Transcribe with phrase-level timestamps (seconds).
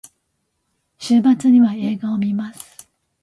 [0.97, 2.89] 週末には映画を観ます。